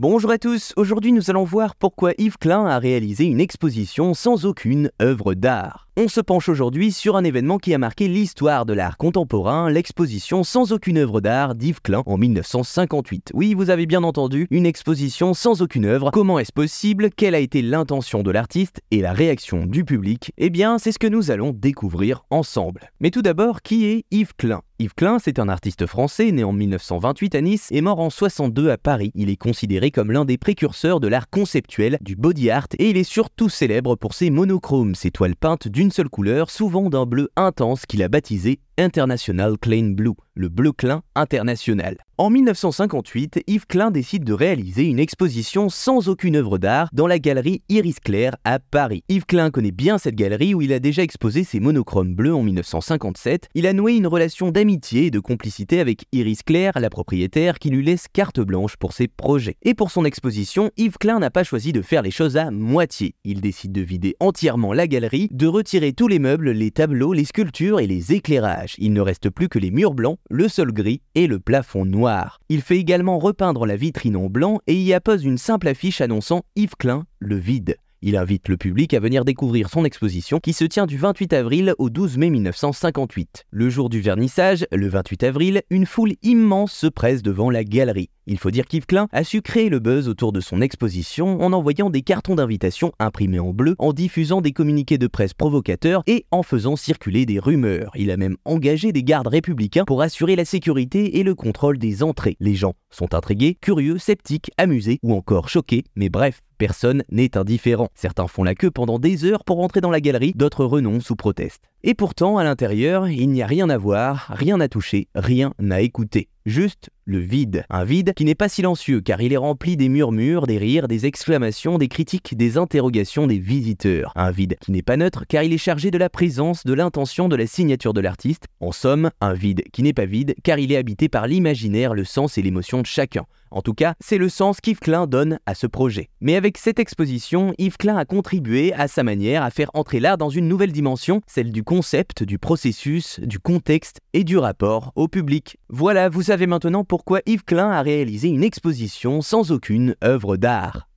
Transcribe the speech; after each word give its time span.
Bonjour 0.00 0.30
à 0.30 0.38
tous, 0.38 0.74
aujourd'hui 0.76 1.10
nous 1.10 1.28
allons 1.28 1.42
voir 1.42 1.74
pourquoi 1.74 2.12
Yves 2.18 2.38
Klein 2.38 2.66
a 2.66 2.78
réalisé 2.78 3.24
une 3.24 3.40
exposition 3.40 4.14
sans 4.14 4.46
aucune 4.46 4.92
œuvre 5.02 5.34
d'art. 5.34 5.87
On 6.00 6.06
se 6.06 6.20
penche 6.20 6.48
aujourd'hui 6.48 6.92
sur 6.92 7.16
un 7.16 7.24
événement 7.24 7.58
qui 7.58 7.74
a 7.74 7.78
marqué 7.78 8.06
l'histoire 8.06 8.64
de 8.66 8.72
l'art 8.72 8.98
contemporain, 8.98 9.68
l'exposition 9.68 10.44
sans 10.44 10.70
aucune 10.70 10.96
œuvre 10.96 11.20
d'art 11.20 11.56
d'Yves 11.56 11.80
Klein 11.82 12.04
en 12.06 12.16
1958. 12.16 13.32
Oui, 13.34 13.52
vous 13.54 13.68
avez 13.68 13.84
bien 13.84 14.04
entendu, 14.04 14.46
une 14.52 14.64
exposition 14.64 15.34
sans 15.34 15.60
aucune 15.60 15.86
œuvre. 15.86 16.12
Comment 16.12 16.38
est-ce 16.38 16.52
possible? 16.52 17.10
Quelle 17.10 17.34
a 17.34 17.40
été 17.40 17.62
l'intention 17.62 18.22
de 18.22 18.30
l'artiste 18.30 18.80
et 18.92 19.00
la 19.00 19.12
réaction 19.12 19.66
du 19.66 19.84
public? 19.84 20.30
Eh 20.38 20.50
bien, 20.50 20.78
c'est 20.78 20.92
ce 20.92 21.00
que 21.00 21.08
nous 21.08 21.32
allons 21.32 21.50
découvrir 21.50 22.24
ensemble. 22.30 22.92
Mais 23.00 23.10
tout 23.10 23.22
d'abord, 23.22 23.60
qui 23.62 23.86
est 23.86 24.04
Yves 24.12 24.36
Klein? 24.36 24.62
Yves 24.80 24.94
Klein, 24.94 25.18
c'est 25.18 25.40
un 25.40 25.48
artiste 25.48 25.86
français 25.86 26.30
né 26.30 26.44
en 26.44 26.52
1928 26.52 27.34
à 27.34 27.40
Nice 27.40 27.66
et 27.72 27.80
mort 27.80 27.98
en 27.98 28.10
62 28.10 28.70
à 28.70 28.78
Paris. 28.78 29.10
Il 29.16 29.28
est 29.28 29.34
considéré 29.34 29.90
comme 29.90 30.12
l'un 30.12 30.24
des 30.24 30.38
précurseurs 30.38 31.00
de 31.00 31.08
l'art 31.08 31.28
conceptuel, 31.28 31.98
du 32.00 32.14
body 32.14 32.48
art, 32.48 32.68
et 32.78 32.90
il 32.90 32.96
est 32.96 33.02
surtout 33.02 33.48
célèbre 33.48 33.96
pour 33.96 34.14
ses 34.14 34.30
monochromes, 34.30 34.94
ses 34.94 35.10
toiles 35.10 35.34
peintes 35.34 35.66
d'une 35.66 35.87
seule 35.90 36.08
couleur, 36.08 36.50
souvent 36.50 36.90
d'un 36.90 37.06
bleu 37.06 37.28
intense 37.36 37.86
qu'il 37.86 38.02
a 38.02 38.08
baptisé 38.08 38.60
International 38.78 39.58
Klein 39.58 39.90
Blue, 39.90 40.14
le 40.34 40.48
bleu 40.48 40.70
Klein 40.70 41.02
international. 41.16 41.96
En 42.16 42.30
1958, 42.30 43.44
Yves 43.46 43.66
Klein 43.66 43.90
décide 43.92 44.24
de 44.24 44.32
réaliser 44.32 44.84
une 44.84 44.98
exposition 44.98 45.68
sans 45.68 46.08
aucune 46.08 46.34
œuvre 46.34 46.58
d'art 46.58 46.88
dans 46.92 47.06
la 47.06 47.20
galerie 47.20 47.62
Iris 47.68 48.00
Clair 48.00 48.36
à 48.44 48.58
Paris. 48.58 49.04
Yves 49.08 49.26
Klein 49.26 49.50
connaît 49.50 49.70
bien 49.70 49.98
cette 49.98 50.16
galerie 50.16 50.52
où 50.54 50.62
il 50.62 50.72
a 50.72 50.80
déjà 50.80 51.02
exposé 51.02 51.44
ses 51.44 51.60
monochromes 51.60 52.14
bleus 52.14 52.34
en 52.34 52.42
1957. 52.42 53.48
Il 53.54 53.68
a 53.68 53.72
noué 53.72 53.94
une 53.94 54.08
relation 54.08 54.50
d'amitié 54.50 55.06
et 55.06 55.10
de 55.12 55.20
complicité 55.20 55.78
avec 55.78 56.06
Iris 56.10 56.42
Clair, 56.42 56.72
la 56.76 56.90
propriétaire, 56.90 57.58
qui 57.58 57.70
lui 57.70 57.84
laisse 57.84 58.06
carte 58.12 58.40
blanche 58.40 58.76
pour 58.76 58.92
ses 58.92 59.06
projets. 59.06 59.56
Et 59.62 59.74
pour 59.74 59.92
son 59.92 60.04
exposition, 60.04 60.70
Yves 60.76 60.98
Klein 60.98 61.20
n'a 61.20 61.30
pas 61.30 61.44
choisi 61.44 61.72
de 61.72 61.82
faire 61.82 62.02
les 62.02 62.10
choses 62.10 62.36
à 62.36 62.50
moitié. 62.50 63.14
Il 63.24 63.40
décide 63.40 63.72
de 63.72 63.82
vider 63.82 64.16
entièrement 64.18 64.72
la 64.72 64.88
galerie, 64.88 65.28
de 65.30 65.46
retirer 65.46 65.92
tous 65.92 66.08
les 66.08 66.18
meubles, 66.18 66.50
les 66.50 66.72
tableaux, 66.72 67.12
les 67.12 67.24
sculptures 67.24 67.78
et 67.78 67.86
les 67.86 68.12
éclairages. 68.12 68.67
Il 68.78 68.92
ne 68.92 69.00
reste 69.00 69.30
plus 69.30 69.48
que 69.48 69.58
les 69.58 69.70
murs 69.70 69.94
blancs, 69.94 70.18
le 70.28 70.48
sol 70.48 70.72
gris 70.72 71.00
et 71.14 71.26
le 71.26 71.38
plafond 71.38 71.84
noir. 71.84 72.40
Il 72.48 72.60
fait 72.60 72.78
également 72.78 73.18
repeindre 73.18 73.66
la 73.66 73.76
vitrine 73.76 74.16
en 74.16 74.26
blanc 74.26 74.60
et 74.66 74.74
y 74.74 74.92
appose 74.92 75.24
une 75.24 75.38
simple 75.38 75.68
affiche 75.68 76.00
annonçant 76.00 76.42
Yves 76.56 76.76
Klein, 76.78 77.04
le 77.18 77.36
vide. 77.36 77.76
Il 78.00 78.16
invite 78.16 78.48
le 78.48 78.56
public 78.56 78.94
à 78.94 79.00
venir 79.00 79.24
découvrir 79.24 79.70
son 79.70 79.84
exposition 79.84 80.38
qui 80.38 80.52
se 80.52 80.64
tient 80.64 80.86
du 80.86 80.96
28 80.96 81.32
avril 81.32 81.74
au 81.78 81.90
12 81.90 82.16
mai 82.16 82.30
1958. 82.30 83.46
Le 83.50 83.70
jour 83.70 83.88
du 83.88 84.00
vernissage, 84.00 84.66
le 84.70 84.88
28 84.88 85.24
avril, 85.24 85.62
une 85.68 85.84
foule 85.84 86.12
immense 86.22 86.72
se 86.72 86.86
presse 86.86 87.22
devant 87.22 87.50
la 87.50 87.64
galerie. 87.64 88.10
Il 88.30 88.38
faut 88.38 88.50
dire 88.50 88.66
qu'Yves 88.66 88.84
Klein 88.84 89.08
a 89.10 89.24
su 89.24 89.40
créer 89.40 89.70
le 89.70 89.78
buzz 89.78 90.06
autour 90.06 90.32
de 90.32 90.40
son 90.40 90.60
exposition 90.60 91.40
en 91.40 91.54
envoyant 91.54 91.88
des 91.88 92.02
cartons 92.02 92.34
d'invitation 92.34 92.92
imprimés 92.98 93.38
en 93.38 93.54
bleu, 93.54 93.74
en 93.78 93.94
diffusant 93.94 94.42
des 94.42 94.52
communiqués 94.52 94.98
de 94.98 95.06
presse 95.06 95.32
provocateurs 95.32 96.02
et 96.06 96.26
en 96.30 96.42
faisant 96.42 96.76
circuler 96.76 97.24
des 97.24 97.38
rumeurs. 97.38 97.90
Il 97.96 98.10
a 98.10 98.18
même 98.18 98.36
engagé 98.44 98.92
des 98.92 99.02
gardes 99.02 99.28
républicains 99.28 99.86
pour 99.86 100.02
assurer 100.02 100.36
la 100.36 100.44
sécurité 100.44 101.18
et 101.18 101.22
le 101.22 101.34
contrôle 101.34 101.78
des 101.78 102.02
entrées. 102.02 102.36
Les 102.38 102.54
gens 102.54 102.74
sont 102.90 103.14
intrigués, 103.14 103.56
curieux, 103.62 103.96
sceptiques, 103.96 104.50
amusés 104.58 104.98
ou 105.02 105.14
encore 105.14 105.48
choqués, 105.48 105.84
mais 105.96 106.10
bref, 106.10 106.42
Personne 106.58 107.04
n'est 107.12 107.38
indifférent. 107.38 107.88
Certains 107.94 108.26
font 108.26 108.42
la 108.42 108.56
queue 108.56 108.72
pendant 108.72 108.98
des 108.98 109.24
heures 109.24 109.44
pour 109.44 109.60
entrer 109.60 109.80
dans 109.80 109.92
la 109.92 110.00
galerie, 110.00 110.32
d'autres 110.34 110.64
renoncent 110.64 111.10
ou 111.10 111.14
protestent. 111.14 111.70
Et 111.84 111.94
pourtant, 111.94 112.38
à 112.38 112.44
l'intérieur, 112.44 113.08
il 113.08 113.30
n'y 113.30 113.40
a 113.40 113.46
rien 113.46 113.70
à 113.70 113.78
voir, 113.78 114.26
rien 114.30 114.58
à 114.58 114.66
toucher, 114.66 115.06
rien 115.14 115.54
à 115.70 115.80
écouter. 115.80 116.28
Juste 116.44 116.90
le 117.04 117.18
vide. 117.18 117.64
Un 117.70 117.84
vide 117.84 118.14
qui 118.14 118.24
n'est 118.24 118.34
pas 118.34 118.48
silencieux 118.48 119.00
car 119.00 119.20
il 119.20 119.32
est 119.32 119.36
rempli 119.36 119.76
des 119.76 119.88
murmures, 119.88 120.46
des 120.48 120.58
rires, 120.58 120.88
des 120.88 121.06
exclamations, 121.06 121.78
des 121.78 121.86
critiques, 121.86 122.36
des 122.36 122.56
interrogations 122.56 123.28
des 123.28 123.38
visiteurs. 123.38 124.12
Un 124.16 124.32
vide 124.32 124.56
qui 124.60 124.72
n'est 124.72 124.82
pas 124.82 124.96
neutre 124.96 125.24
car 125.28 125.44
il 125.44 125.52
est 125.52 125.58
chargé 125.58 125.92
de 125.92 125.98
la 125.98 126.08
présence, 126.10 126.64
de 126.64 126.72
l'intention, 126.72 127.28
de 127.28 127.36
la 127.36 127.46
signature 127.46 127.92
de 127.92 128.00
l'artiste. 128.00 128.46
En 128.60 128.72
somme, 128.72 129.10
un 129.20 129.34
vide 129.34 129.62
qui 129.72 129.82
n'est 129.82 129.92
pas 129.92 130.06
vide 130.06 130.34
car 130.42 130.58
il 130.58 130.72
est 130.72 130.76
habité 130.76 131.08
par 131.08 131.28
l'imaginaire, 131.28 131.94
le 131.94 132.04
sens 132.04 132.38
et 132.38 132.42
l'émotion 132.42 132.80
de 132.80 132.86
chacun. 132.86 133.26
En 133.50 133.62
tout 133.62 133.74
cas, 133.74 133.94
c'est 134.00 134.18
le 134.18 134.28
sens 134.28 134.60
qu'Yves 134.60 134.78
Klein 134.78 135.06
donne 135.06 135.38
à 135.46 135.54
ce 135.54 135.66
projet. 135.66 136.10
Mais 136.20 136.36
avec 136.36 136.58
cette 136.58 136.78
exposition, 136.78 137.54
Yves 137.58 137.76
Klein 137.76 137.96
a 137.96 138.04
contribué 138.04 138.72
à 138.74 138.88
sa 138.88 139.02
manière 139.02 139.42
à 139.42 139.50
faire 139.50 139.70
entrer 139.74 140.00
l'art 140.00 140.18
dans 140.18 140.30
une 140.30 140.48
nouvelle 140.48 140.72
dimension, 140.72 141.20
celle 141.26 141.52
du 141.52 141.62
concept, 141.62 142.22
du 142.22 142.38
processus, 142.38 143.20
du 143.20 143.38
contexte 143.38 144.00
et 144.12 144.24
du 144.24 144.38
rapport 144.38 144.92
au 144.96 145.08
public. 145.08 145.58
Voilà, 145.68 146.08
vous 146.08 146.22
savez 146.22 146.46
maintenant 146.46 146.84
pourquoi 146.84 147.20
Yves 147.26 147.44
Klein 147.44 147.70
a 147.70 147.82
réalisé 147.82 148.28
une 148.28 148.44
exposition 148.44 149.20
sans 149.20 149.52
aucune 149.52 149.94
œuvre 150.02 150.36
d'art. 150.36 150.87